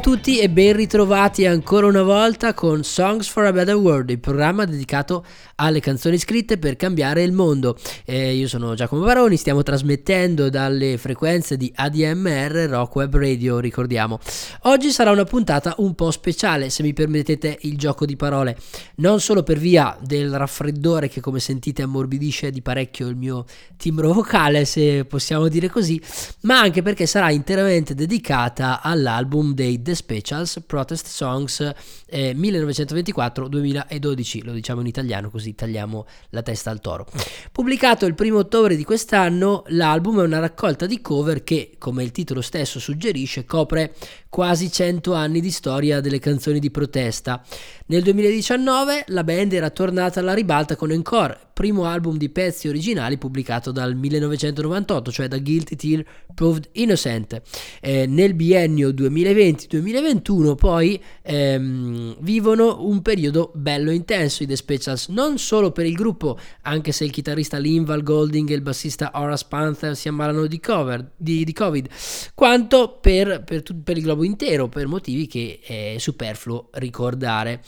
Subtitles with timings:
[0.00, 4.10] Ciao a tutti e ben ritrovati ancora una volta con Songs for a Better World,
[4.10, 5.24] il programma dedicato
[5.54, 7.78] alle canzoni scritte per cambiare il mondo.
[8.04, 14.18] Eh, io sono Giacomo Baroni, stiamo trasmettendo dalle frequenze di ADMR Rock Web Radio, ricordiamo.
[14.64, 18.54] Oggi sarà una puntata un po' speciale, se mi permettete il gioco di parole,
[18.96, 23.46] non solo per via del raffreddore che come sentite ammorbidisce di parecchio il mio
[23.78, 25.98] timbro vocale, se possiamo dire così,
[26.42, 31.72] ma anche perché sarà interamente dedicata all'album dei The Specials Protest Songs
[32.06, 37.06] eh, 1924-2012, lo diciamo in italiano così tagliamo la testa al toro.
[37.52, 42.10] Pubblicato il primo ottobre di quest'anno, l'album è una raccolta di cover che, come il
[42.10, 43.94] titolo stesso suggerisce, copre
[44.28, 47.42] quasi 100 anni di storia delle canzoni di protesta.
[47.86, 53.16] Nel 2019 la band era tornata alla ribalta con Encore, primo album di pezzi originali
[53.18, 57.42] pubblicato dal 1998, cioè da Guilty Till Proved Innocent.
[57.80, 65.38] Eh, nel biennio 2020-2021 poi ehm, vivono un periodo bello intenso i The Specials, non
[65.38, 69.96] solo per il gruppo, anche se il chitarrista Linval Golding e il bassista Horace Panther
[69.96, 71.88] si ammalano di, cover, di, di Covid,
[72.34, 77.62] quanto per, per, per il globo intero, per motivi che è superfluo ricordare.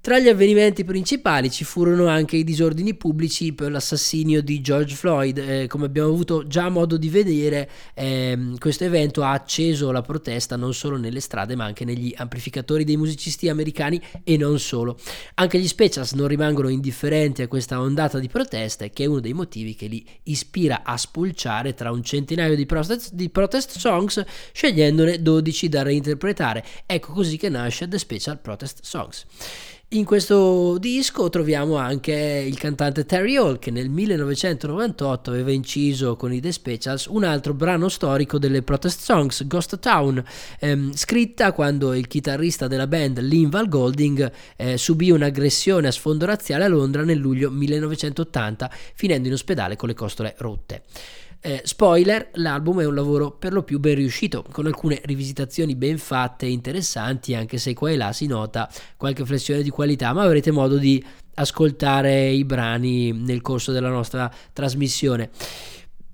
[0.00, 5.36] Tra gli avvenimenti principali ci furono anche i disordini pubblici per l'assassinio di George Floyd.
[5.38, 10.56] Eh, come abbiamo avuto già modo di vedere, ehm, questo evento ha acceso la protesta
[10.56, 14.96] non solo nelle strade ma anche negli amplificatori dei musicisti americani e non solo.
[15.34, 19.34] Anche gli Specials non rimangono indifferenti a questa ondata di proteste che è uno dei
[19.34, 25.20] motivi che li ispira a spulciare tra un centinaio di protest, di protest songs scegliendone
[25.20, 26.64] 12 da reinterpretare.
[26.86, 29.26] Ecco così che nasce The Special Protest Songs.
[29.92, 32.12] In questo disco troviamo anche
[32.46, 37.54] il cantante Terry Hall che nel 1998 aveva inciso con i The Specials un altro
[37.54, 40.22] brano storico delle protest songs, Ghost Town,
[40.60, 46.64] ehm, scritta quando il chitarrista della band Linval Golding eh, subì un'aggressione a sfondo razziale
[46.64, 50.82] a Londra nel luglio 1980 finendo in ospedale con le costole rotte.
[51.40, 55.96] Eh, spoiler, l'album è un lavoro per lo più ben riuscito, con alcune rivisitazioni ben
[55.96, 60.22] fatte e interessanti, anche se qua e là si nota qualche flessione di qualità, ma
[60.24, 61.02] avrete modo di
[61.34, 65.30] ascoltare i brani nel corso della nostra trasmissione.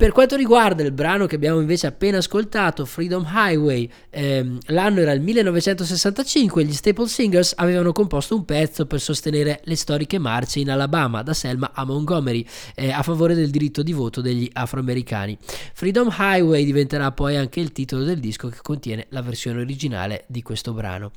[0.04, 5.12] Per quanto riguarda il brano che abbiamo invece appena ascoltato, Freedom Highway, ehm, l'anno era
[5.12, 10.70] il 1965 gli Staple Singers avevano composto un pezzo per sostenere le storiche marce in
[10.70, 15.38] Alabama da Selma a Montgomery eh, a favore del diritto di voto degli afroamericani.
[15.72, 20.42] Freedom Highway diventerà poi anche il titolo del disco che contiene la versione originale di
[20.42, 21.12] questo brano.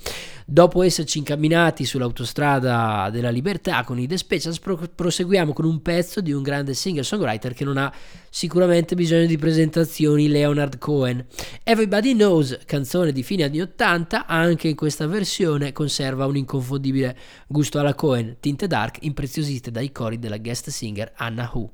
[0.46, 6.22] Dopo esserci incamminati sull'autostrada della libertà con i The Specials, pro- proseguiamo con un pezzo
[6.22, 7.94] di un grande singer-songwriter che non ha
[8.38, 11.26] sicuramente bisogno di presentazioni Leonard Cohen.
[11.64, 17.18] Everybody Knows, canzone di fine anni 80, anche in questa versione conserva un inconfondibile
[17.48, 21.68] gusto alla Cohen, tinte dark impreziosite dai cori della guest singer Anna Hu.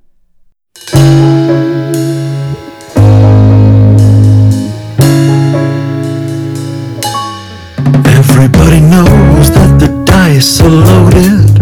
[8.05, 11.61] Everybody knows that the dice are loaded.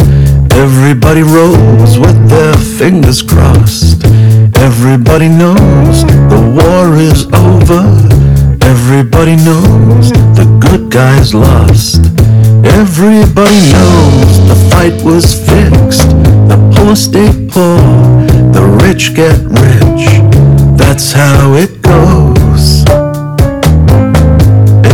[0.54, 4.20] Everybody rolls with their fingers crossed.
[4.62, 7.81] Everybody knows the war is over.
[8.63, 12.06] Everybody knows the good guys lost.
[12.63, 16.10] Everybody knows the fight was fixed.
[16.48, 17.81] The poor stay poor,
[18.54, 20.06] the rich get rich.
[20.78, 22.86] That's how it goes.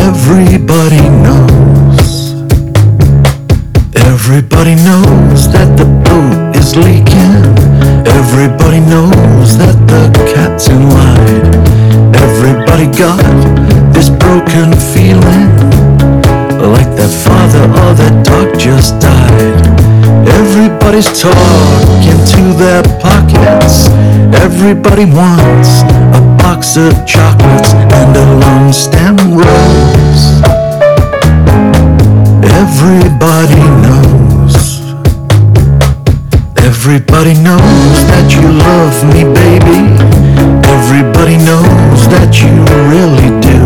[0.08, 2.32] Everybody knows.
[3.96, 7.57] Everybody knows that the boat is leaking.
[8.18, 11.54] Everybody knows that the cat's in line.
[12.18, 13.22] Everybody got
[13.94, 15.54] this broken feeling
[16.74, 19.62] like their father or their dog just died.
[20.42, 23.86] Everybody's talking to their pockets.
[24.42, 25.86] Everybody wants
[26.18, 30.42] a box of chocolates and a long stem rose.
[32.42, 33.87] Everybody knows.
[36.88, 39.92] Everybody knows that you love me, baby.
[40.72, 42.48] Everybody knows that you
[42.88, 43.60] really do.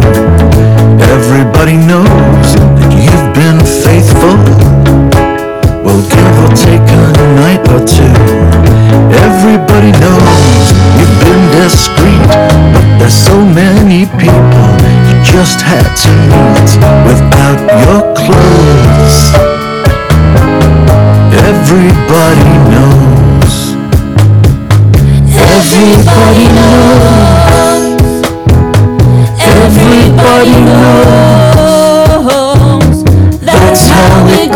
[1.05, 4.33] Everybody knows that you've been faithful.
[5.85, 7.05] Well, give or take a
[7.37, 8.09] night or two.
[9.13, 12.25] Everybody knows you've been discreet,
[12.73, 14.65] but there's so many people
[15.05, 16.73] you just had to meet
[17.05, 19.29] without your clothes.
[21.37, 23.10] Everybody knows.
[25.63, 28.01] Everybody knows.
[29.39, 31.83] Everybody knows.
[33.45, 34.50] That's how it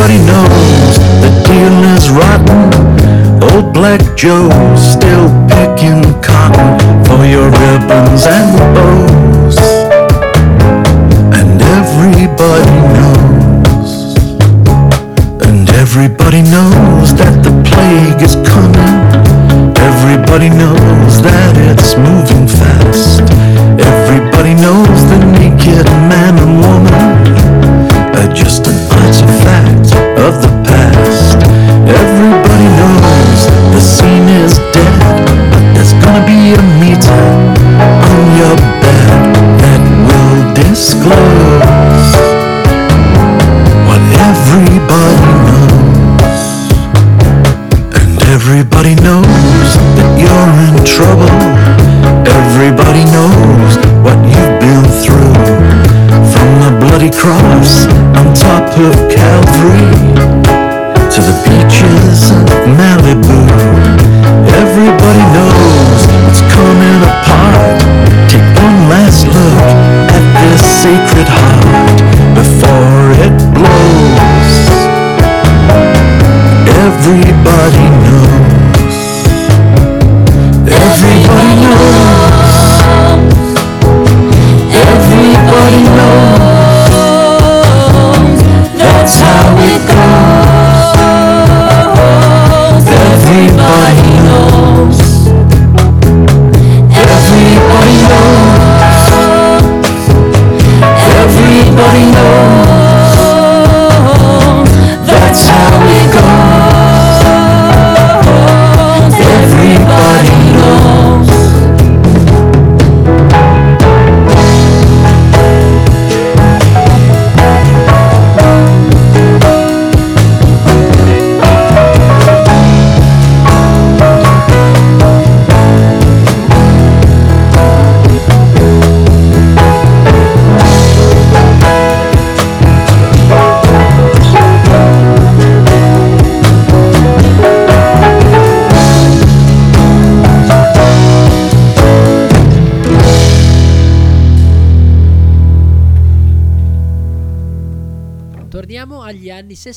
[0.00, 3.52] everybody knows the deal is rotten.
[3.52, 9.58] Old Black Joe's still picking cotton for your ribbons and bows.
[11.38, 13.09] And everybody knows.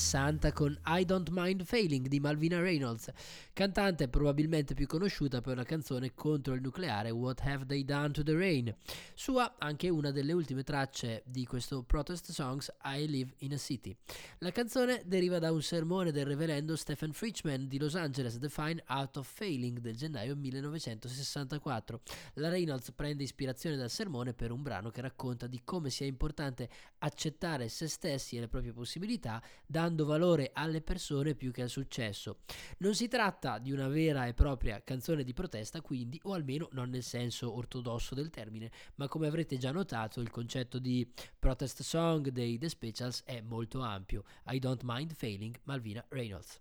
[0.04, 3.12] pensar 60 con I Don't Mind Failing di Malvina Reynolds,
[3.54, 8.24] cantante probabilmente più conosciuta per la canzone contro il nucleare What Have They Done to
[8.24, 8.74] the Rain,
[9.14, 13.96] sua anche una delle ultime tracce di questo protest songs I Live in a City.
[14.40, 18.82] La canzone deriva da un sermone del reverendo Stephen Fritchman di Los Angeles, The Fine
[18.86, 22.02] Art of Failing del gennaio 1964.
[22.36, 26.70] La Reynolds prende ispirazione dal sermone per un brano che racconta di come sia importante
[27.00, 32.40] accettare se stessi e le proprie possibilità, dando valore alle persone più che al successo.
[32.78, 36.90] Non si tratta di una vera e propria canzone di protesta, quindi, o almeno non
[36.90, 42.30] nel senso ortodosso del termine, ma come avrete già notato, il concetto di protest song
[42.30, 44.24] dei The Specials è molto ampio.
[44.48, 46.60] I don't mind failing Malvina Reynolds.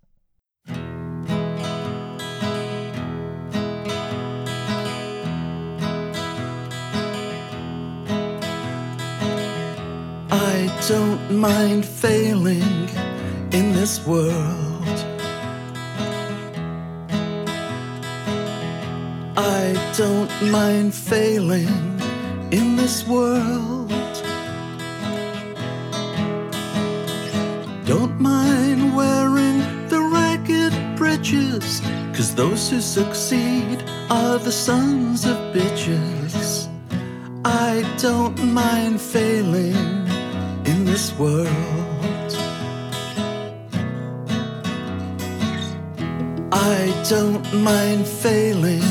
[10.35, 12.82] I don't mind failing
[13.53, 14.99] in this world.
[19.37, 22.01] I don't mind failing
[22.51, 23.91] in this world.
[27.85, 31.83] Don't mind wearing the ragged breeches,
[32.15, 36.69] cause those who succeed are the sons of bitches.
[37.45, 40.07] I don't mind failing
[40.65, 41.82] in this world.
[46.53, 48.83] I don't mind failing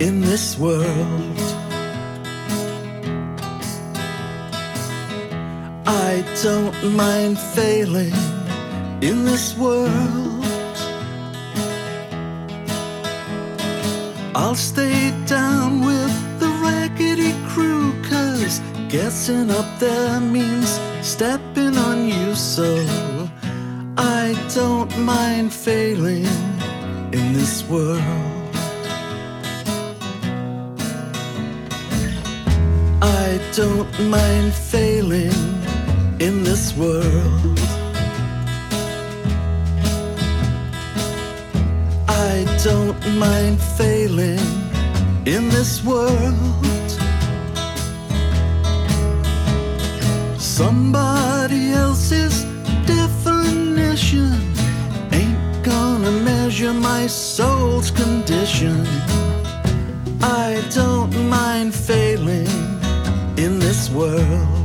[0.00, 1.38] in this world.
[5.86, 8.14] I don't mind failing
[9.02, 10.44] in this world.
[14.34, 18.60] I'll stay down with the raggedy crew, cause
[18.90, 22.84] Guessing up there means stepping on you, so
[23.96, 26.26] I don't mind failing
[27.12, 28.00] in this world.
[33.02, 35.32] I don't mind failing
[36.20, 37.58] in this world.
[42.08, 44.38] I don't mind failing
[45.26, 46.90] in this world.
[50.38, 52.44] Somebody else's
[52.86, 54.49] definition
[56.50, 58.84] measure my soul's condition.
[60.20, 62.48] I don't mind failing
[63.36, 64.59] in this world.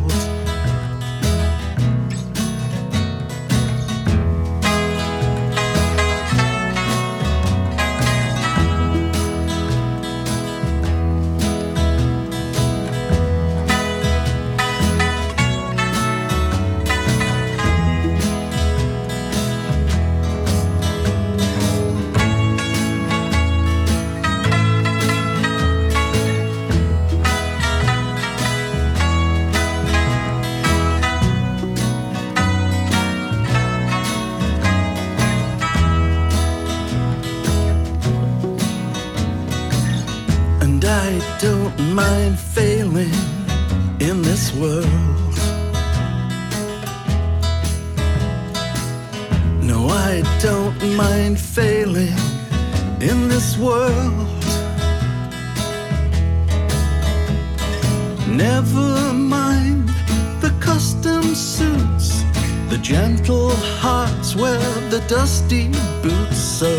[62.75, 65.69] The gentle hearts wear the dusty
[66.01, 66.37] boots.
[66.37, 66.71] So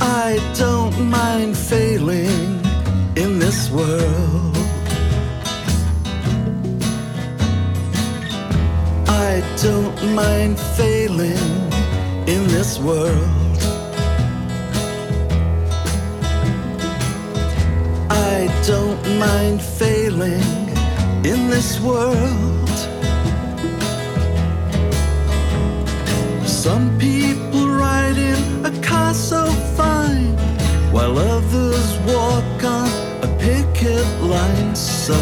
[0.00, 2.60] I don't mind failing
[3.16, 4.56] in this world.
[9.08, 11.48] I don't mind failing
[12.34, 13.58] in this world.
[18.10, 20.68] I don't mind failing
[21.24, 22.65] in this world.
[26.66, 29.46] Some people ride in a car so
[29.76, 30.36] fine,
[30.90, 32.88] while others walk on
[33.22, 34.74] a picket line.
[34.74, 35.14] So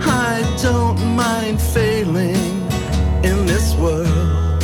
[0.00, 2.46] I don't mind failing
[3.22, 4.62] in this world.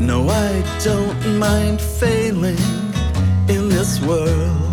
[0.00, 2.62] No, I don't mind failing
[3.48, 4.65] in this world.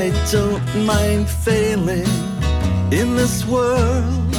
[0.00, 2.06] I don't mind failing
[2.92, 4.32] in this world.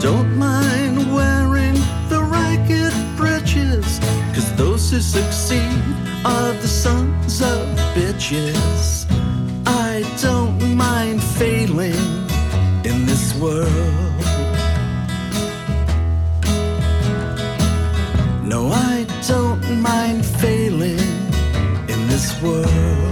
[0.00, 1.74] Don't mind wearing
[2.08, 4.00] the ragged breeches,
[4.34, 5.82] cause those who succeed
[6.24, 7.60] are the sons of
[7.94, 9.04] bitches.
[9.66, 12.04] I don't mind failing
[12.86, 14.24] in this world.
[18.42, 21.05] No, I don't mind failing
[22.42, 23.05] world.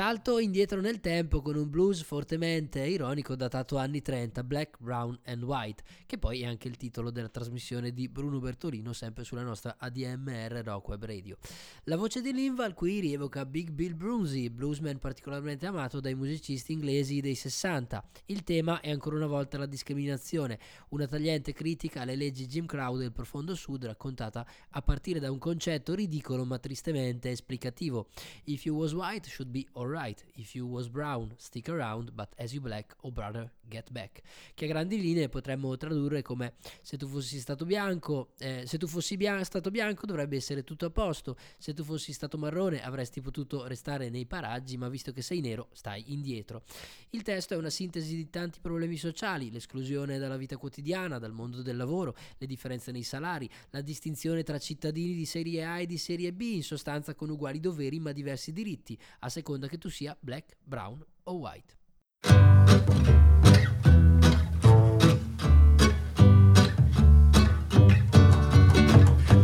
[0.00, 5.42] Salto indietro nel tempo con un blues fortemente ironico datato anni 30, Black, Brown and
[5.42, 9.76] White, che poi è anche il titolo della trasmissione di Bruno Bertolino, sempre sulla nostra
[9.78, 11.36] ADMR Rock Web Radio.
[11.84, 17.20] La voce di Linval qui rievoca Big Bill Brunsey, bluesman particolarmente amato dai musicisti inglesi
[17.20, 18.02] dei 60.
[18.24, 20.58] Il tema è ancora una volta la discriminazione,
[20.88, 25.38] una tagliente critica alle leggi Jim Crow del profondo sud raccontata a partire da un
[25.38, 28.08] concetto ridicolo ma tristemente esplicativo.
[28.44, 32.52] If you was white should be alright, if you was brown, stick around, but as
[32.52, 34.22] you black, oh brother, get back.
[34.54, 38.86] Che a grandi linee potremmo tradurre come se tu fossi stato bianco, eh, se tu
[38.86, 43.20] fossi bia- stato bianco dovrebbe essere tutto a posto, se tu fossi stato marrone avresti
[43.20, 46.62] potuto restare nei paraggi, ma visto che sei nero stai indietro.
[47.10, 51.62] Il testo è una sintesi di tanti problemi sociali, l'esclusione dalla vita quotidiana, dal mondo
[51.62, 55.98] del lavoro, le differenze nei salari, la distinzione tra cittadini di serie A e di
[55.98, 60.16] serie B, in sostanza con uguali doveri ma diversi diritti, a seconda che tu sia
[60.22, 61.74] black, brown o white.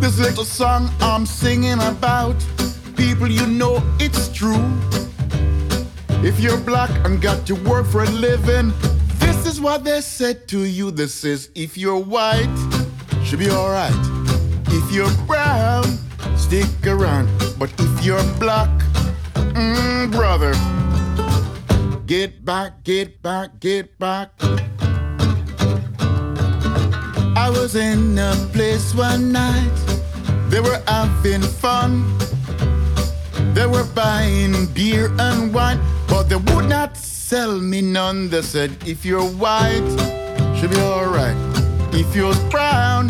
[0.01, 2.37] This little song I'm singing about,
[2.97, 4.63] people, you know it's true.
[6.23, 8.73] If you're black and got to work for a living,
[9.19, 10.91] this is what they said to you.
[10.91, 12.57] This is if you're white,
[13.25, 13.95] should be alright.
[14.69, 15.85] If you're brown,
[16.37, 17.29] stick around.
[17.59, 18.71] But if you're black,
[19.57, 20.53] mm, brother,
[22.07, 24.31] get back, get back, get back.
[27.37, 29.77] I was in a place one night,
[30.49, 32.17] they were having fun.
[33.55, 38.29] They were buying beer and wine, but they would not sell me none.
[38.29, 39.89] They said, if you're white,
[40.57, 41.37] should be alright.
[41.93, 43.09] If you're brown,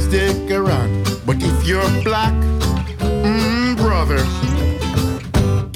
[0.00, 1.04] stick around.
[1.24, 2.34] But if you're black,
[3.00, 4.20] mm, brother,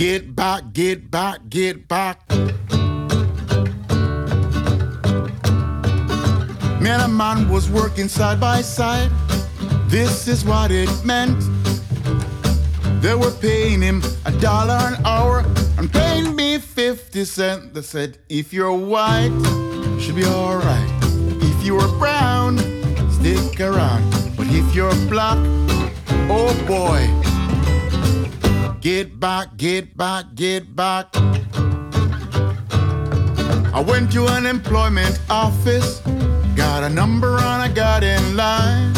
[0.01, 2.27] get back, get back, get back.
[6.81, 9.11] Man and man was working side by side.
[9.89, 11.39] This is what it meant.
[13.03, 15.45] They were paying him a dollar an hour
[15.77, 17.75] and paying me 50 cents.
[17.75, 19.37] They said, if you're white,
[19.85, 20.91] you should be alright.
[21.43, 22.57] If you're brown,
[23.11, 24.11] stick around.
[24.35, 25.37] But if you're black,
[26.31, 27.30] oh boy,
[28.81, 31.09] get back, get back, get back.
[33.73, 36.01] I went to an employment office,
[36.57, 38.93] got a number and I got in line.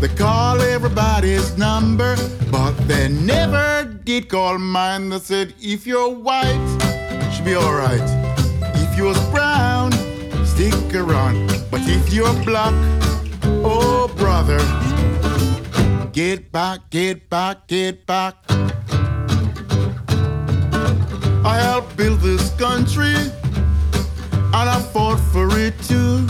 [0.00, 2.16] They call everybody's number,
[2.50, 5.10] but they never did call mine.
[5.10, 6.78] They said, if you're white,
[7.32, 8.00] should be alright.
[8.76, 9.92] If you're brown,
[10.46, 11.48] stick around.
[11.70, 12.74] But if you're black,
[13.44, 14.58] oh brother,
[16.12, 18.36] get back, get back, get back.
[21.48, 23.14] I helped build this country,
[24.52, 26.26] and I fought for it too.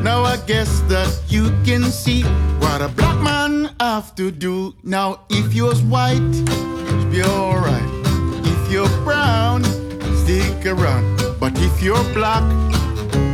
[0.00, 2.22] Now I guess that you can see
[2.62, 4.76] what a black man have to do.
[4.84, 6.30] Now if you're white,
[7.10, 7.90] be alright.
[8.52, 9.64] If you're brown,
[10.22, 11.18] stick around.
[11.40, 12.46] But if you're black,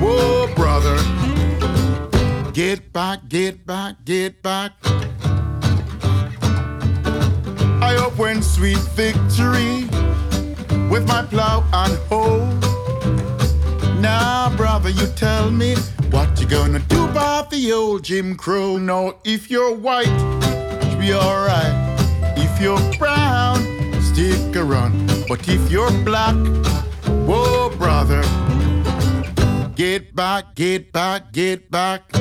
[0.01, 0.97] whoa brother,
[2.55, 4.73] get back, get back, get back.
[7.83, 9.87] I hope when sweet victory
[15.57, 15.75] me
[16.11, 18.77] what you gonna do about the old Jim Crow?
[18.77, 20.07] No, if you're white,
[20.90, 21.75] you be alright.
[22.37, 23.59] If you're brown,
[24.03, 25.07] stick around.
[25.29, 26.37] But if you're black,
[27.27, 28.23] whoa, brother,
[29.75, 32.12] get back, get back, get back.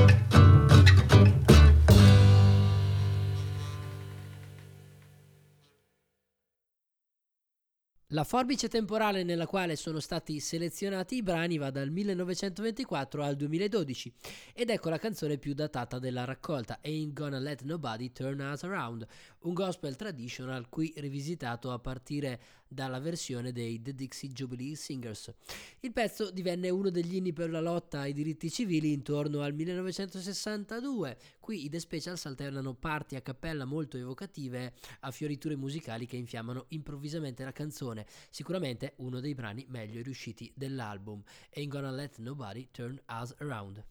[8.15, 14.13] La forbice temporale nella quale sono stati selezionati i brani va dal 1924 al 2012
[14.53, 19.05] ed ecco la canzone più datata della raccolta, Ain't Gonna Let Nobody Turn Us Around,
[19.39, 22.39] un gospel traditional qui rivisitato a partire
[22.75, 25.33] dalla versione dei The Dixie Jubilee Singers.
[25.79, 31.17] Il pezzo divenne uno degli inni per la lotta ai diritti civili intorno al 1962.
[31.39, 36.65] Qui i The Specials alternano parti a cappella molto evocative a fioriture musicali che infiammano
[36.67, 41.23] improvvisamente la canzone, sicuramente uno dei brani meglio riusciti dell'album.
[41.55, 43.83] Ain't Gonna Let Nobody Turn Us Around.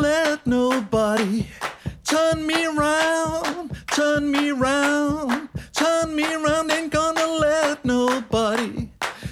[0.00, 1.46] Let nobody
[2.04, 6.70] turn me around, turn me around, turn me around.
[6.70, 8.88] Ain't gonna let nobody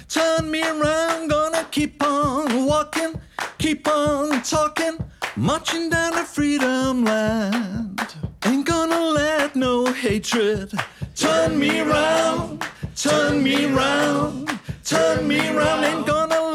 [0.09, 1.29] turn me around.
[1.29, 3.19] Gonna keep on walking,
[3.57, 4.97] keep on talking,
[5.35, 7.99] marching down the freedom land.
[8.45, 10.71] Ain't gonna let no hatred
[11.15, 15.83] turn me around, turn me around, turn me around.
[15.83, 16.46] Ain't gonna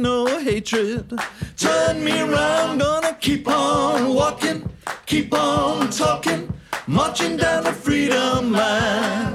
[0.00, 1.12] no hatred
[1.56, 2.78] turn me around.
[2.78, 4.68] Gonna keep on walking,
[5.04, 6.52] keep on talking,
[6.86, 9.29] marching down the freedom line.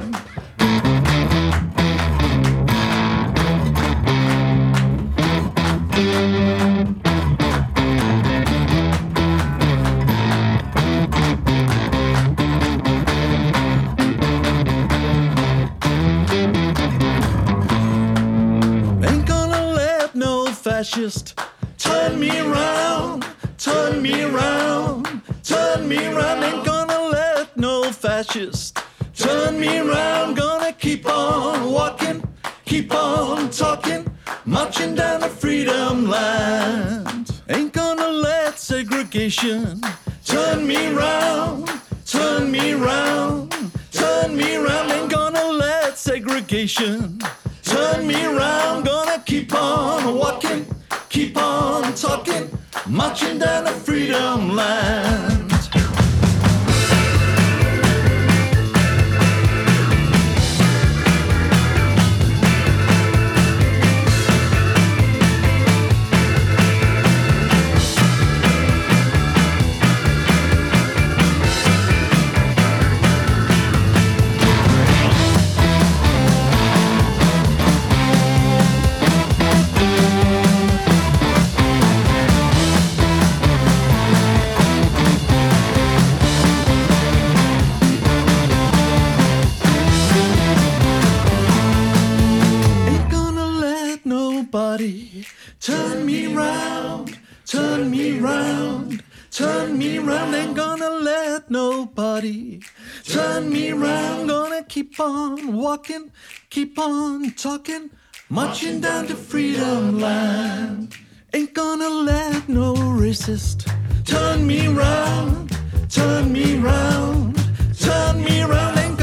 [20.95, 21.37] Fascist
[21.77, 23.25] turn me around,
[23.57, 26.41] turn me around, turn me around.
[26.41, 28.77] Ain't gonna let no fascist
[29.13, 30.35] turn me around.
[30.35, 32.23] Gonna keep on walking,
[32.63, 34.07] keep on talking,
[34.45, 37.41] marching down the freedom land.
[37.49, 39.81] Ain't gonna let segregation
[40.23, 41.69] turn me around,
[42.05, 43.53] turn me around,
[43.91, 44.91] turn me around.
[44.91, 47.19] Ain't gonna let segregation
[47.65, 48.85] turn me around.
[48.85, 50.65] Gonna keep on walking,
[51.09, 52.49] keep on talking,
[52.87, 55.44] marching down the freedom land.
[97.45, 100.35] Turn me round, turn me round.
[100.35, 102.59] Ain't gonna let nobody
[103.03, 104.29] turn me round.
[104.29, 106.11] Gonna keep on walking,
[106.49, 107.89] keep on talking,
[108.29, 110.95] marching down to freedom land.
[111.33, 113.69] Ain't gonna let no racist
[114.05, 115.51] turn me round,
[115.89, 117.37] turn me round,
[117.77, 118.94] turn me round.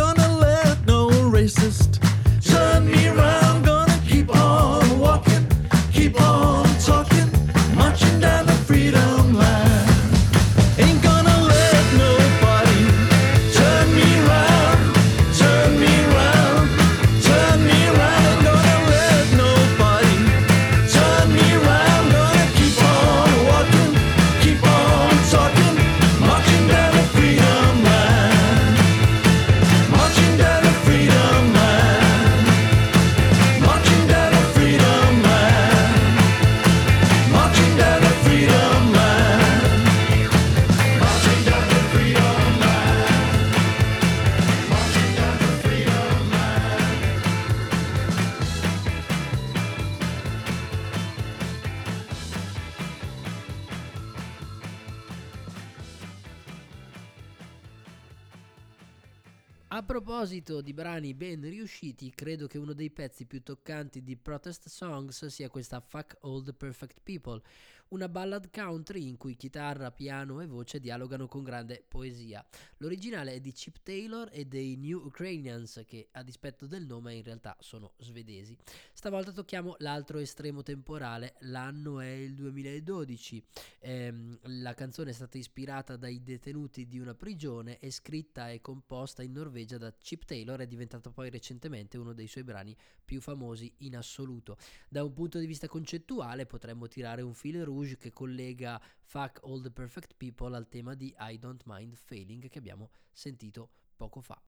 [60.22, 65.26] Proposito di brani ben riusciti, credo che uno dei pezzi più toccanti di Protest Songs
[65.26, 67.42] sia questa Fuck All the Perfect People,
[67.92, 72.44] una ballad country in cui chitarra, piano e voce dialogano con grande poesia.
[72.78, 77.22] L'originale è di Chip Taylor e dei New Ukrainians, che a dispetto del nome in
[77.22, 78.56] realtà sono svedesi.
[78.92, 83.44] Stavolta tocchiamo l'altro estremo temporale, l'anno è il 2012.
[83.80, 89.22] Ehm, la canzone è stata ispirata dai detenuti di una prigione e scritta e composta
[89.22, 92.74] in Norvegia da Chip Taylor è diventato poi recentemente uno dei suoi brani
[93.04, 94.56] più famosi in assoluto.
[94.88, 99.60] Da un punto di vista concettuale potremmo tirare un fil Rouge che collega Fuck All
[99.60, 104.40] the Perfect People al tema di I Don't Mind Failing che abbiamo sentito poco fa.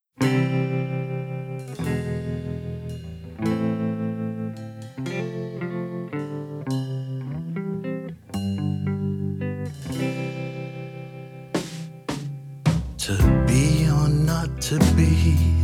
[12.96, 13.16] To
[13.46, 15.62] be or not to be.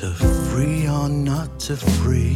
[0.00, 2.29] to free or not to free.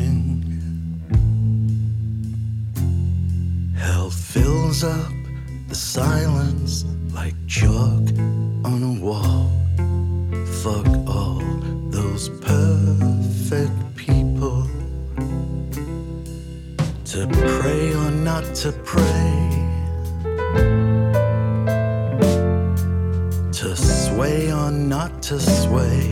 [0.00, 0.42] To.
[3.76, 5.12] Hell fills up
[5.68, 8.04] the silence like chalk
[8.64, 9.50] on a wall.
[10.62, 11.42] Fuck all
[11.90, 14.66] those perfect people.
[17.12, 19.36] To pray or not to pray.
[23.52, 26.09] To sway or not to sway.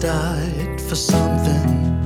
[0.00, 2.05] Died for something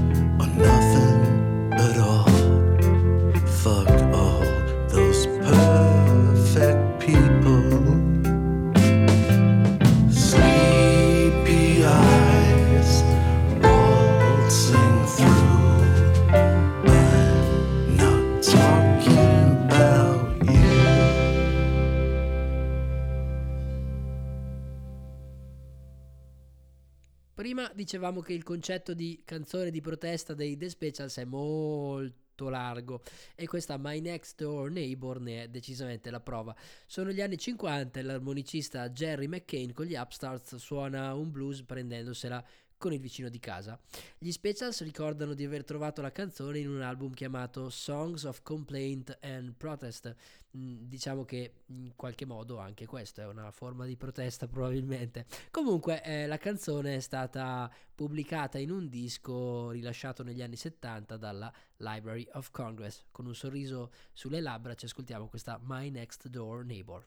[27.81, 33.01] dicevamo che il concetto di canzone di protesta dei The Specials è molto largo
[33.35, 36.55] e questa My Next Door Neighbor ne è decisamente la prova.
[36.87, 42.45] Sono gli anni 50 e l'armonicista Jerry McCain con gli Upstarts suona un blues prendendosela
[42.81, 43.79] con il vicino di casa.
[44.17, 49.19] Gli Specials ricordano di aver trovato la canzone in un album chiamato Songs of Complaint
[49.21, 50.17] and Protest.
[50.57, 55.27] Mm, diciamo che in qualche modo anche questo è una forma di protesta probabilmente.
[55.51, 61.53] Comunque eh, la canzone è stata pubblicata in un disco rilasciato negli anni 70 dalla
[61.77, 63.05] Library of Congress.
[63.11, 67.07] Con un sorriso sulle labbra ci ascoltiamo questa My Next Door Neighbor.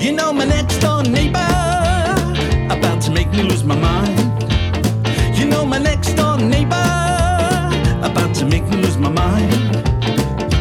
[0.00, 1.95] You know my next door neighbor
[2.70, 4.44] about to make me lose my mind.
[5.36, 6.74] You know my next door neighbor
[8.02, 9.52] about to make me lose my mind.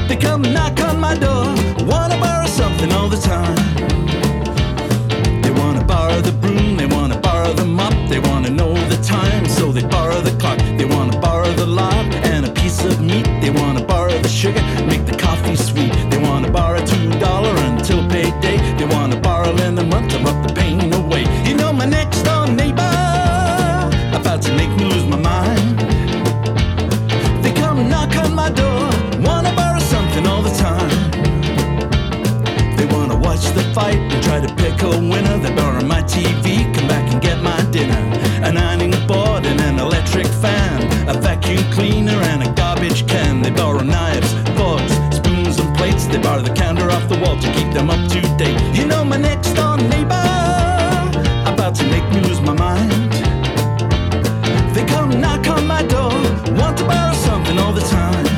[0.07, 1.45] They come knock on my door,
[1.85, 3.55] wanna borrow something all the time.
[5.41, 9.45] They wanna borrow the broom, they wanna borrow the mop, they wanna know the time,
[9.47, 10.59] so they borrow the clock.
[10.77, 13.25] They wanna borrow the lot and a piece of meat.
[13.41, 15.34] They wanna borrow the sugar, make the coffee
[24.45, 25.79] to make me lose my mind.
[27.43, 30.89] They come knock on my door, wanna borrow something all the time.
[32.77, 35.37] They wanna watch the fight and try to pick a winner.
[35.39, 38.01] They borrow my TV, come back and get my dinner.
[38.47, 40.77] An ironing board and an electric fan,
[41.09, 43.41] a vacuum cleaner and a garbage can.
[43.41, 46.05] They borrow knives, forks, spoons and plates.
[46.05, 48.59] They borrow the counter off the wall to keep them up to date.
[48.77, 50.21] You know my next door neighbor
[51.51, 52.34] about to make me lose
[57.45, 58.34] something all the time.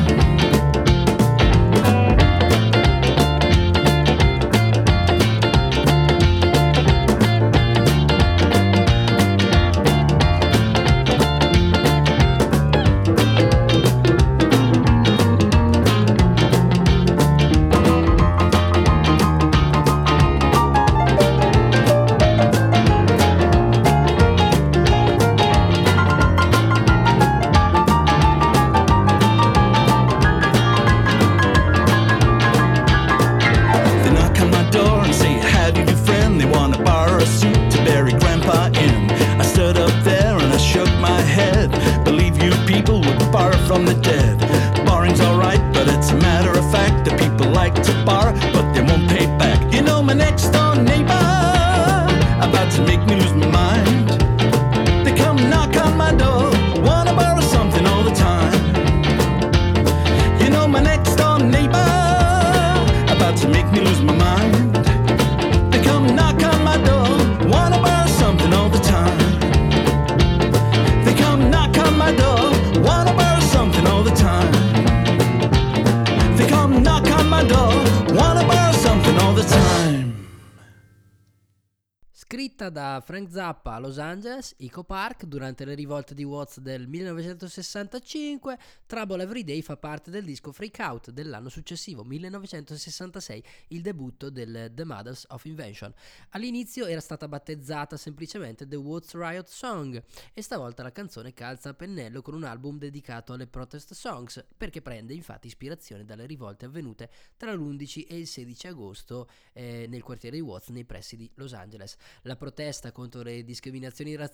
[84.37, 90.11] Angeles, Eco Park, durante le rivolte di Watts del 1965, Trouble Every Day fa parte
[90.11, 95.91] del disco Freak Out dell'anno successivo, 1966, il debutto del The Mothers of Invention.
[96.29, 101.73] All'inizio era stata battezzata semplicemente The Watts Riot Song e stavolta la canzone calza a
[101.73, 107.09] pennello con un album dedicato alle protest songs, perché prende infatti ispirazione dalle rivolte avvenute
[107.37, 111.53] tra l'11 e il 16 agosto eh, nel quartiere di Watts nei pressi di Los
[111.53, 111.95] Angeles.
[112.21, 114.25] La protesta contro le discriminazioni razziali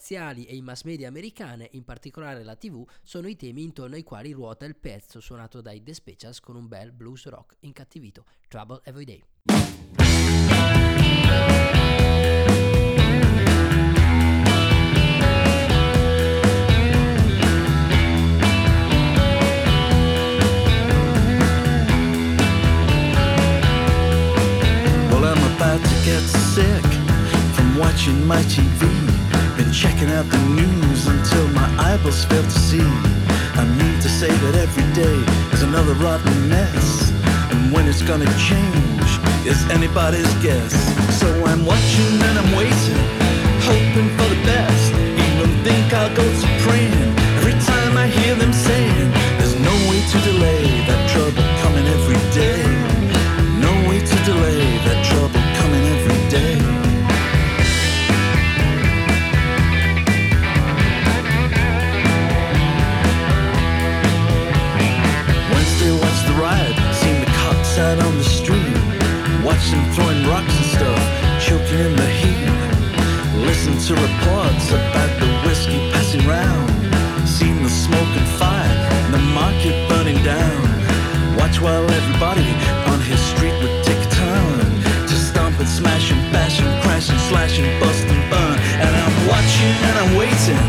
[0.46, 4.32] e i mass media americane, in particolare la TV, sono i temi intorno ai quali
[4.32, 9.06] ruota il pezzo suonato dai The Specials con un bel blues rock incattivito, Trouble Every
[9.06, 9.24] Day.
[25.26, 26.84] I'm about to get sick
[27.56, 29.13] from watching my TV.
[29.58, 32.88] Been checking out the news until my eyeballs fail to see.
[33.62, 35.18] I mean to say that every day
[35.54, 37.12] is another rotten mess.
[37.52, 39.10] And when it's gonna change
[39.46, 40.74] is anybody's guess.
[41.20, 43.02] So I'm watching and I'm waiting,
[43.70, 44.94] hoping for the best.
[44.94, 46.94] Even think I'll go to praying
[47.38, 51.63] every time I hear them saying there's no way to delay that trouble
[69.72, 71.02] Them throwing rocks and stuff,
[71.40, 72.46] choking in the heat.
[73.48, 76.70] Listen to reports about the whiskey passing round.
[77.26, 78.76] Seen the smoke and fire,
[79.08, 80.62] and the market burning down.
[81.40, 82.46] Watch while everybody
[82.92, 84.68] on his street would take a turn
[85.08, 88.58] to stomp and smash and bash and crash and slash and bust and burn.
[88.84, 90.66] And I'm watching and I'm waiting,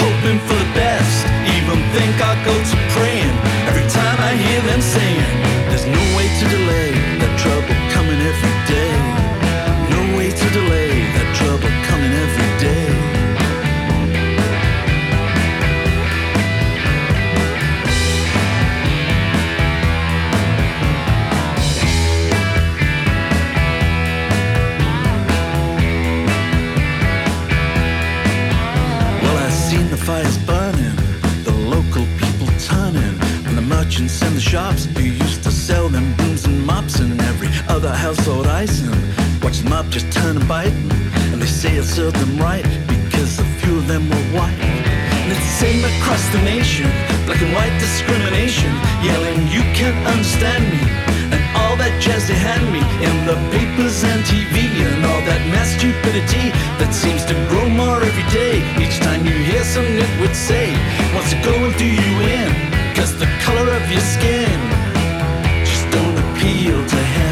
[0.00, 1.28] hoping for the best.
[1.52, 3.36] Even think I'll go to praying
[3.68, 5.32] every time I hear them saying,
[5.68, 7.81] There's no way to delay that trouble
[37.84, 38.94] other household item.
[39.42, 40.76] Watch them up just turn and bite,
[41.32, 44.62] and they say it served them right because a few of them were white.
[45.22, 46.86] And it's the same across the nation,
[47.26, 48.70] black and white discrimination,
[49.02, 50.82] yelling, You can't understand me.
[51.34, 55.42] And all that jazz they hand me in the papers and TV, and all that
[55.50, 58.62] mass stupidity that seems to grow more every day.
[58.78, 60.70] Each time you hear some nitwit say,
[61.14, 62.50] Wants to go do you in,
[62.94, 64.60] cause the color of your skin
[65.66, 67.31] just don't appeal to him.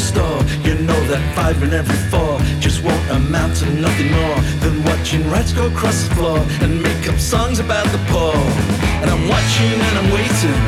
[0.00, 4.82] Store, you know that five in every four just won't amount to nothing more than
[4.84, 8.34] watching rats go across the floor and make up songs about the poor.
[9.04, 10.60] And I'm watching and I'm waiting,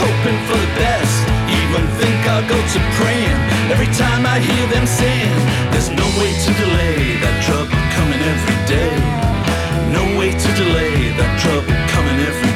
[0.00, 1.14] hoping for the best.
[1.60, 5.38] Even think I'll go to praying every time I hear them saying,
[5.72, 8.94] There's no way to delay that trouble coming every day.
[9.92, 12.51] No way to delay that trouble coming every day.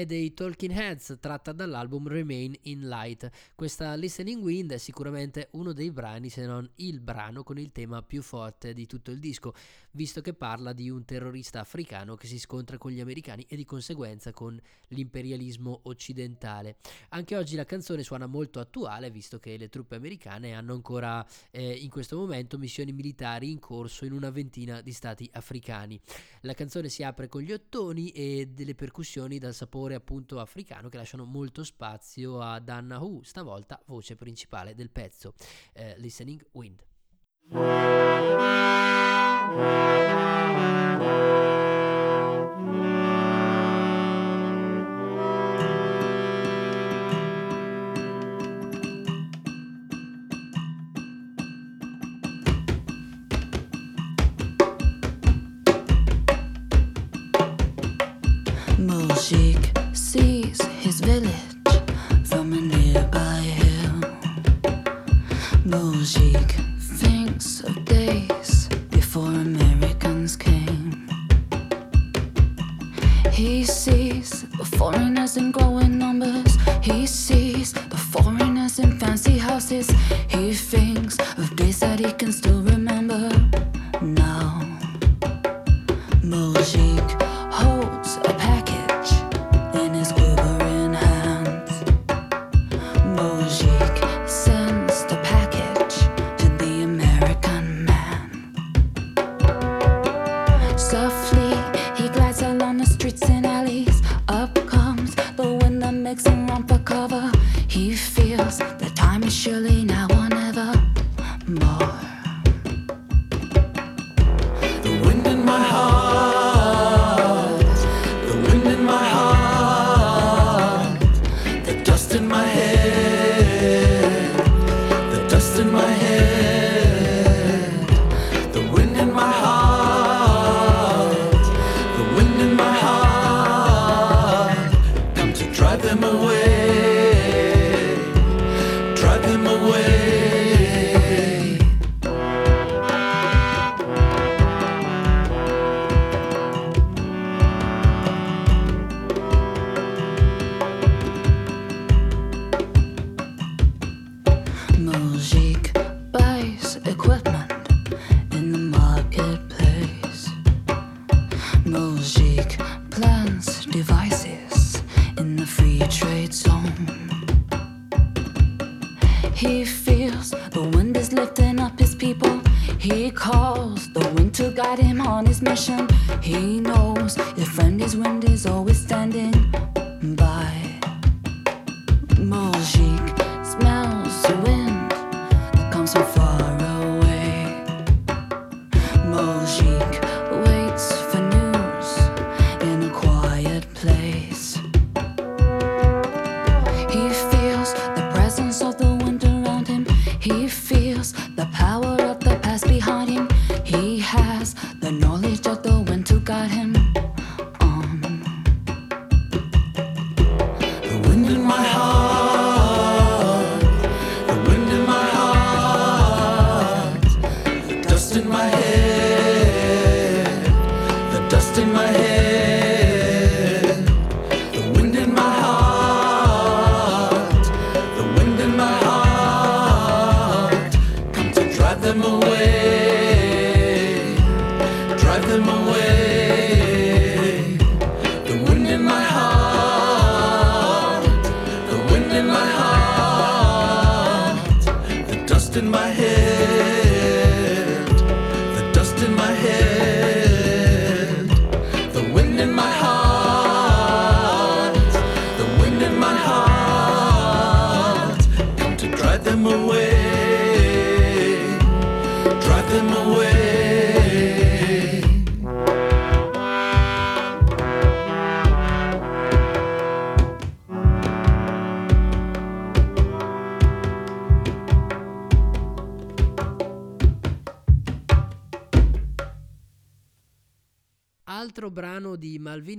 [0.00, 3.30] È dei Talking Heads, tratta dall'album Remain in Light.
[3.54, 8.00] Questa Listening Wind è sicuramente uno dei brani, se non il brano con il tema
[8.02, 9.52] più forte di tutto il disco,
[9.90, 13.66] visto che parla di un terrorista africano che si scontra con gli americani e di
[13.66, 16.76] conseguenza con l'imperialismo occidentale.
[17.10, 21.74] Anche oggi la canzone suona molto attuale, visto che le truppe americane hanno ancora eh,
[21.74, 26.00] in questo momento missioni militari in corso in una ventina di stati africani.
[26.40, 30.96] La canzone si apre con gli ottoni e delle percussioni dal sapore appunto africano che
[30.96, 35.34] lasciano molto spazio a Danna Hu, stavolta voce principale del pezzo,
[35.72, 36.84] eh, Listening Wind.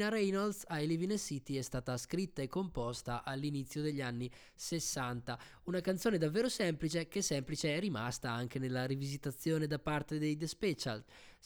[0.02, 4.30] Malvina Reynolds, I Live in a City, è stata scritta e composta all'inizio degli anni
[4.56, 5.38] 60.
[5.66, 10.48] Una canzone davvero semplice che semplice è rimasta anche nella rivisitazione da parte dei The
[10.48, 11.04] Special.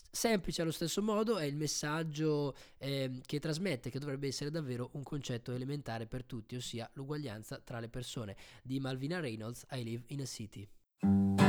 [0.09, 5.03] Semplice allo stesso modo è il messaggio ehm, che trasmette, che dovrebbe essere davvero un
[5.03, 8.37] concetto elementare per tutti, ossia l'uguaglianza tra le persone.
[8.63, 11.44] Di Malvina Reynolds, I Live in a City.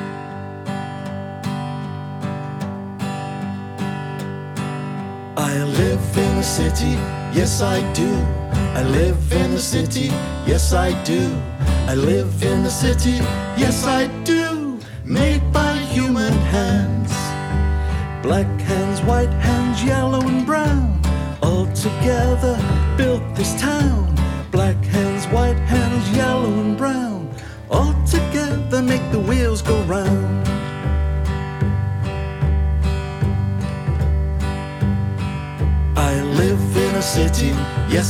[5.57, 6.93] I live in the city,
[7.33, 8.13] yes I do.
[8.79, 10.09] I live in the city,
[10.47, 11.35] yes I do.
[11.89, 13.17] I live in the city,
[13.57, 14.79] yes I do.
[15.03, 17.11] Made by human hands.
[18.23, 21.01] Black hands, white hands, yellow and brown.
[21.43, 22.55] All together
[22.99, 23.96] built this town.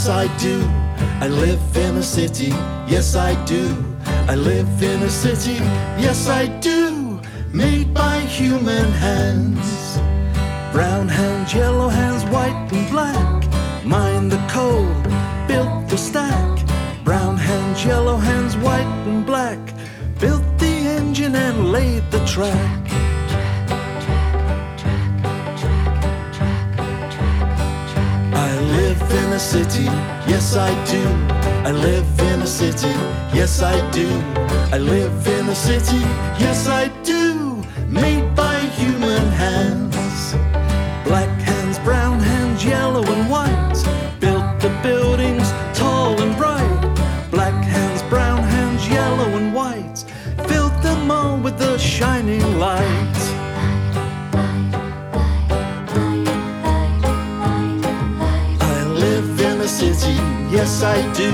[0.07, 0.61] Yes I do.
[1.21, 2.53] I live in a city,
[2.87, 3.75] yes I do.
[4.29, 5.59] I live in a city,
[5.99, 7.21] yes I do.
[7.53, 9.99] Made by human hands.
[10.73, 13.85] Brown hands, yellow hands, white and black.
[13.85, 14.87] Mind the coal,
[15.49, 16.55] built the stack.
[17.03, 19.59] Brown hands, yellow hands, white and black.
[20.21, 22.76] Built the engine and laid the track.
[29.37, 29.85] A city,
[30.33, 31.03] yes I do.
[31.69, 32.95] I live in a city,
[33.35, 34.09] yes I do.
[34.73, 36.01] I live in a city,
[36.41, 37.63] yes I do.
[37.87, 39.86] Made by human hands.
[60.77, 61.31] Yes I do.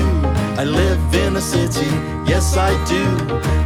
[0.61, 1.90] I live in a city,
[2.30, 3.05] yes I do.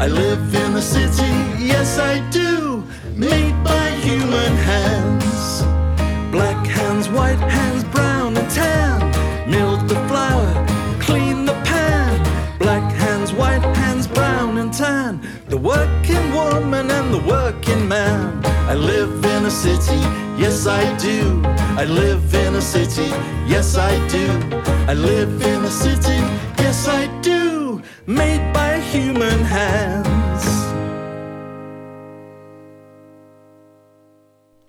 [0.01, 2.83] I live in a city, yes I do.
[3.15, 5.63] Made by human hands.
[6.33, 9.01] Black hands, white hands, brown and tan.
[9.51, 10.49] Milled the flour,
[10.99, 12.59] clean the pan.
[12.59, 15.21] Black hands, white hands, brown and tan.
[15.49, 18.41] The working woman and the working man.
[18.67, 20.01] I live in a city,
[20.39, 21.43] yes I do.
[21.77, 23.13] I live in a city,
[23.47, 24.27] yes I do.
[24.89, 26.19] I live in a city,
[26.59, 27.81] yes I do.
[28.07, 30.15] Made by human hands.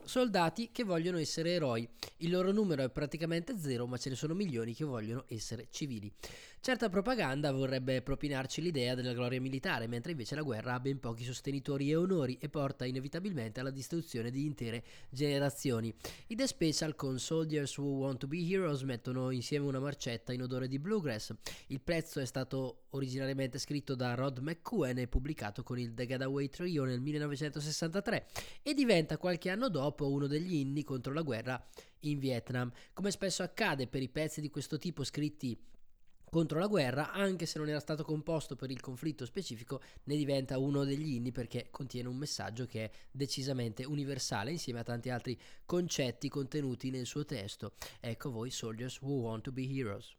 [0.03, 1.87] Soldati che vogliono essere eroi.
[2.17, 6.11] Il loro numero è praticamente zero, ma ce ne sono milioni che vogliono essere civili.
[6.59, 11.23] Certa propaganda vorrebbe propinarci l'idea della gloria militare, mentre invece la guerra ha ben pochi
[11.23, 15.93] sostenitori e onori e porta inevitabilmente alla distruzione di intere generazioni.
[16.27, 20.41] I The Special con Soldiers Who Want to Be Heroes mettono insieme una marcetta in
[20.41, 21.33] odore di bluegrass.
[21.67, 26.49] Il pezzo è stato originariamente scritto da Rod McCuen e pubblicato con il The Getaway
[26.49, 28.27] Trio nel 1963
[28.61, 31.65] e diventa qualche anno dopo uno degli inni contro la guerra
[32.01, 32.69] in Vietnam.
[32.91, 35.57] Come spesso accade per i pezzi di questo tipo scritti
[36.29, 40.57] contro la guerra, anche se non era stato composto per il conflitto specifico, ne diventa
[40.57, 45.39] uno degli inni perché contiene un messaggio che è decisamente universale insieme a tanti altri
[45.65, 47.73] concetti contenuti nel suo testo.
[47.99, 50.15] Ecco voi Soldiers Who Want to Be Heroes.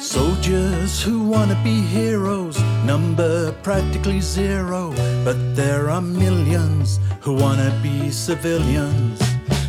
[0.00, 8.10] Soldiers who wanna be heroes number practically zero, but there are millions who wanna be
[8.10, 9.20] civilians.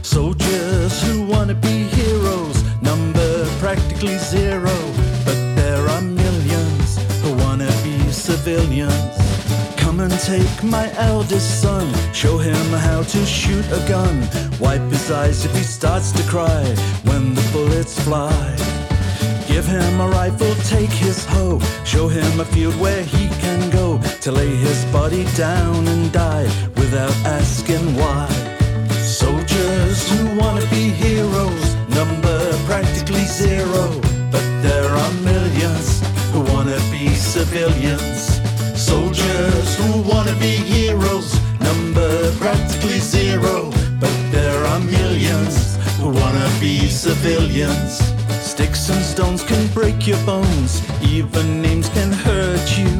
[0.01, 4.73] Soldiers who wanna be heroes number practically zero,
[5.25, 6.87] but there are millions
[7.21, 9.15] who wanna be civilians.
[9.75, 14.15] Come and take my eldest son, show him how to shoot a gun.
[14.61, 16.63] Wipe his eyes if he starts to cry
[17.03, 18.78] when the bullets fly.
[19.59, 23.99] Give him a rifle, take his hoe, show him a field where he can go
[24.21, 26.47] to lay his body down and die
[26.77, 28.29] without asking why.
[29.03, 33.99] Soldiers who wanna be heroes number practically zero,
[34.31, 38.39] but there are millions who wanna be civilians.
[38.81, 46.87] Soldiers who wanna be heroes number practically zero, but there are millions who wanna be
[46.87, 48.18] civilians.
[48.59, 52.91] Sticks and stones can break your bones, even names can hurt you.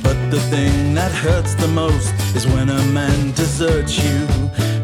[0.00, 4.28] But the thing that hurts the most is when a man deserts you.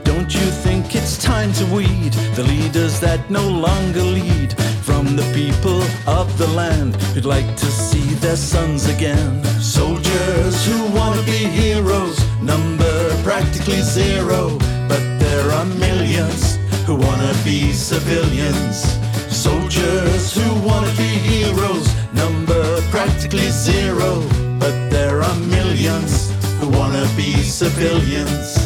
[0.02, 5.30] Don't you think it's time to weed the leaders that no longer lead from the
[5.32, 9.44] people of the land who'd like to see their sons again?
[9.62, 14.58] Soldiers who wanna be heroes number practically zero,
[14.88, 16.56] but there are millions
[16.86, 19.03] who wanna be civilians.
[19.44, 24.22] Soldiers who wanna be heroes number practically zero,
[24.58, 28.56] but there are millions who wanna be civilians.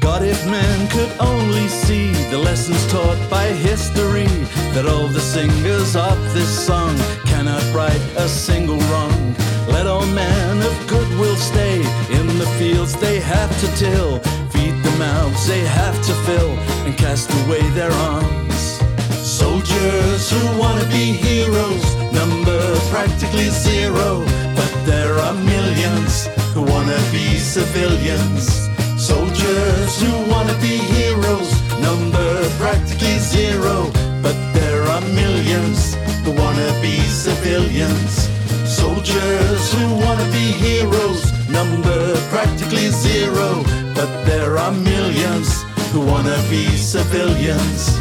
[0.00, 4.28] God, if man could only see the lessons taught by history,
[4.74, 9.34] that all the singers of this song cannot right a single wrong.
[9.66, 11.76] Let all men of goodwill stay
[12.10, 14.20] in the fields they have to till,
[14.98, 16.50] mouths they have to fill,
[16.84, 18.80] and cast away their arms.
[19.22, 24.24] Soldiers who wanna be heroes number practically zero,
[24.56, 28.68] but there are millions who wanna be civilians.
[28.96, 33.90] Soldiers who wanna be heroes number practically zero,
[34.20, 35.94] but there are millions
[36.24, 36.96] who wanna be
[37.26, 38.28] civilians.
[38.66, 43.62] Soldiers who wanna be heroes number practically zero,
[44.58, 47.96] are millions who wanna be civilians.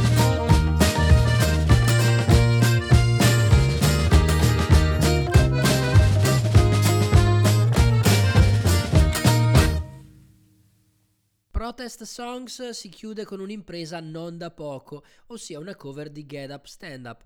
[11.51, 16.65] Protest Songs si chiude con un'impresa non da poco, ossia una cover di Get Up
[16.65, 17.23] Stand Up.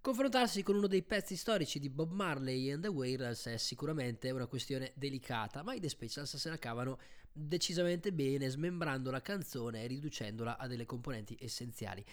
[0.00, 4.46] Confrontarsi con uno dei pezzi storici di Bob Marley and the Wailers è sicuramente una
[4.46, 6.98] questione delicata, ma i The Specials se la cavano
[7.32, 12.04] decisamente bene, smembrando la canzone e riducendola a delle componenti essenziali.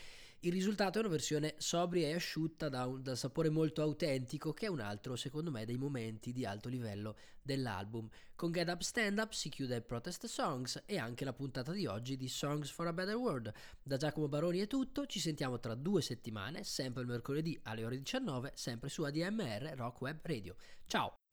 [0.41, 4.68] Il risultato è una versione sobria e asciutta da un dal sapore molto autentico che
[4.68, 8.07] è un altro, secondo me, dei momenti di alto livello dell'album.
[8.36, 12.18] Con Get Up Stand Up si chiude Protest Songs e anche la puntata di oggi
[12.18, 13.51] di Songs for a Better World.
[13.82, 17.97] Da Giacomo Baroni è tutto, ci sentiamo tra due settimane, sempre il mercoledì alle ore
[17.97, 20.55] 19, sempre su ADMR Rock Web Radio.
[20.86, 21.26] Ciao!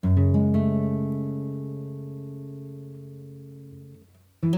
[4.44, 4.52] Get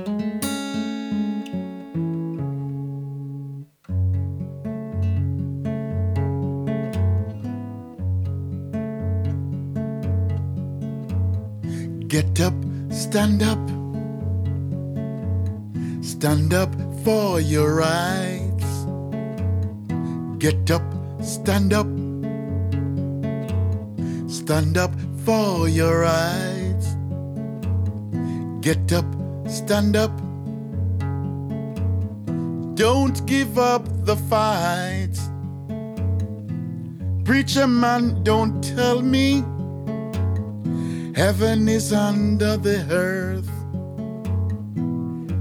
[12.41, 12.55] up,
[12.91, 13.61] stand up.
[16.03, 16.75] Stand up
[17.05, 18.65] for your rights.
[20.39, 20.83] Get up,
[21.23, 21.87] stand up.
[24.29, 24.91] Stand up
[25.25, 26.97] for your rights.
[28.61, 29.16] Get up,
[29.47, 30.11] stand up.
[32.75, 35.17] Don't give up the fight.
[37.25, 39.45] Preacher man, don't tell me
[41.15, 43.51] heaven is under the earth.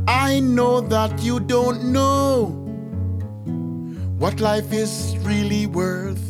[0.07, 2.45] I know that you don't know
[4.17, 6.23] what life is really worth.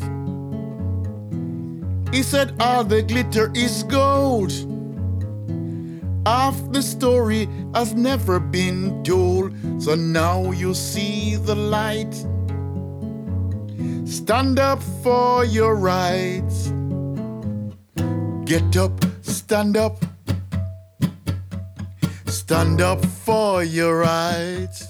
[2.11, 4.51] He said, All the glitter is gold.
[6.25, 12.13] Half the story has never been told, so now you see the light.
[14.05, 16.71] Stand up for your rights.
[18.45, 20.03] Get up, stand up.
[22.25, 24.85] Stand up for your rights.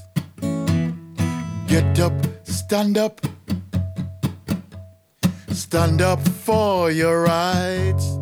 [1.68, 2.14] Get up,
[2.44, 3.22] stand up.
[5.52, 8.18] Stand up for your rights.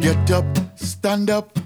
[0.00, 0.57] Get up,
[1.08, 1.58] stand up.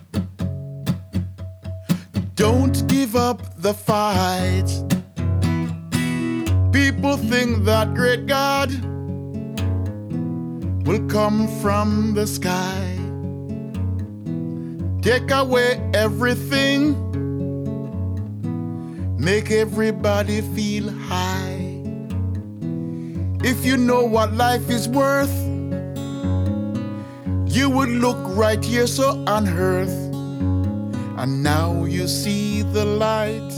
[2.36, 4.70] Don't give up the fight.
[6.72, 8.70] People think that great God
[10.86, 12.86] will come from the sky.
[15.02, 16.94] Take away everything,
[19.18, 21.82] make everybody feel high.
[23.42, 25.51] If you know what life is worth,
[27.52, 29.92] you would look right here so earth,
[31.18, 33.52] and now you see the light.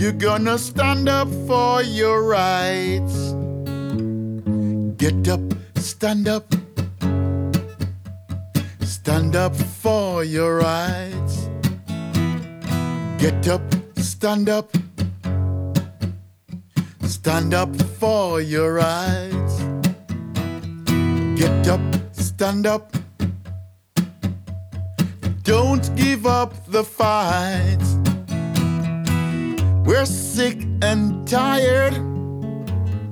[0.00, 3.34] You're gonna stand up for your rights.
[4.96, 5.42] Get up,
[5.76, 6.46] stand up.
[8.80, 11.48] Stand up for your rights.
[13.18, 13.62] Get up,
[13.96, 14.70] stand up.
[17.02, 19.60] Stand up for your rights.
[21.36, 21.80] Get up,
[22.34, 22.92] stand up.
[25.44, 27.84] Don't give up the fight.
[29.86, 31.94] We're sick and tired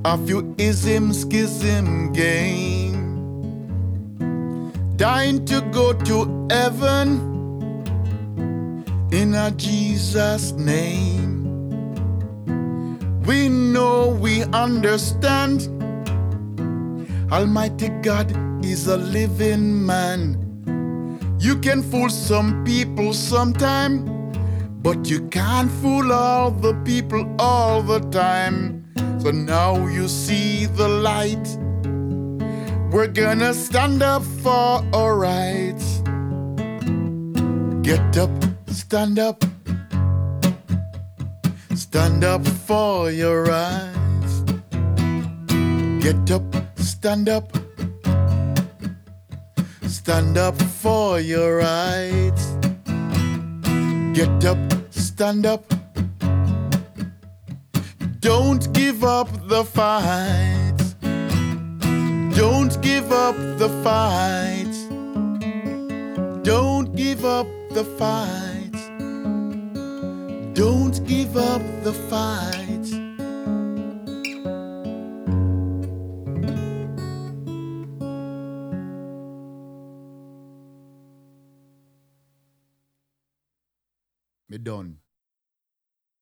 [0.04, 2.98] of your ism schism game.
[4.96, 7.06] Dying to go to heaven
[9.12, 11.30] in a Jesus name.
[13.24, 15.68] We know we understand.
[17.30, 20.38] Almighty God is a living man.
[21.38, 24.04] You can fool some people sometime,
[24.82, 28.84] but you can't fool all the people all the time.
[29.20, 31.58] So now you see the light.
[32.92, 36.02] We're gonna stand up for our rights.
[37.82, 38.30] Get up,
[38.66, 39.44] stand up.
[41.74, 44.42] Stand up for your rights.
[46.00, 46.44] Get up,
[46.76, 47.61] stand up.
[50.04, 52.56] Stand up for your rights.
[54.12, 54.58] Get up,
[54.90, 55.62] stand up.
[58.18, 60.76] Don't give up the fight.
[62.34, 64.74] Don't give up the fight.
[66.42, 68.74] Don't give up the fight.
[70.52, 72.61] Don't give up the fight.
[84.62, 85.01] Done.